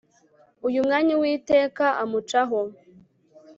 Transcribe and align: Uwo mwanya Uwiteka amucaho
Uwo 0.65 0.79
mwanya 0.85 1.11
Uwiteka 1.17 1.85
amucaho 2.03 2.59